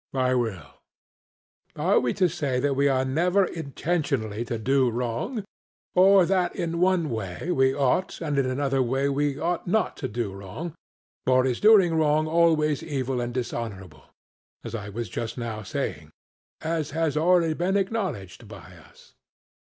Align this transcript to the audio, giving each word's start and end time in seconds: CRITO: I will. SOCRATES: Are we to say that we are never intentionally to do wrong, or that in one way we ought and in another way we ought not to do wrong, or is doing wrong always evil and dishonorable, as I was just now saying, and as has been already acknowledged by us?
CRITO: 0.15 0.25
I 0.25 0.33
will. 0.33 0.53
SOCRATES: 0.55 1.73
Are 1.75 1.99
we 1.99 2.13
to 2.15 2.27
say 2.27 2.59
that 2.59 2.75
we 2.75 2.87
are 2.87 3.05
never 3.05 3.45
intentionally 3.45 4.43
to 4.45 4.57
do 4.57 4.89
wrong, 4.89 5.45
or 5.93 6.25
that 6.25 6.55
in 6.55 6.79
one 6.81 7.11
way 7.11 7.51
we 7.51 7.75
ought 7.75 8.19
and 8.19 8.39
in 8.39 8.47
another 8.47 8.81
way 8.81 9.09
we 9.09 9.37
ought 9.37 9.67
not 9.67 9.95
to 9.97 10.07
do 10.07 10.33
wrong, 10.33 10.73
or 11.27 11.45
is 11.45 11.59
doing 11.59 11.93
wrong 11.93 12.25
always 12.25 12.81
evil 12.81 13.21
and 13.21 13.35
dishonorable, 13.35 14.05
as 14.63 14.73
I 14.73 14.89
was 14.89 15.07
just 15.07 15.37
now 15.37 15.61
saying, 15.61 16.09
and 16.61 16.73
as 16.79 16.91
has 16.97 17.13
been 17.13 17.21
already 17.21 17.79
acknowledged 17.81 18.47
by 18.47 18.75
us? 18.89 19.13